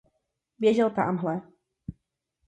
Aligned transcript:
Běžel 0.59 0.89
támhle. 0.89 1.41